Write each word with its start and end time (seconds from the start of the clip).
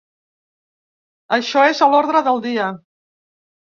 Això 1.39 1.69
és 1.77 1.85
a 1.89 1.93
l’ordre 1.95 2.27
del 2.33 2.45
dia. 2.51 2.75